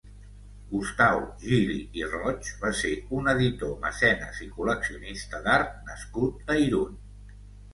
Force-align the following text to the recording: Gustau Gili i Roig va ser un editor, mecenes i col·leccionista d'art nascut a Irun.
Gustau 0.69 1.19
Gili 1.41 1.75
i 1.99 2.07
Roig 2.13 2.49
va 2.63 2.71
ser 2.79 2.93
un 3.17 3.29
editor, 3.35 3.75
mecenes 3.85 4.41
i 4.47 4.49
col·leccionista 4.57 5.43
d'art 5.49 5.77
nascut 5.91 6.55
a 6.57 6.61
Irun. 6.67 6.99